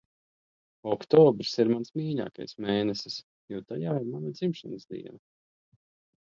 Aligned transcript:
Oktobris 0.93 1.51
ir 1.63 1.69
mans 1.73 1.93
mīļākais 1.99 2.55
mēnesis, 2.65 3.19
jo 3.55 3.61
tajā 3.73 3.95
ir 4.01 4.09
mana 4.15 4.33
dzimšanas 4.41 4.91
diena. 4.95 5.17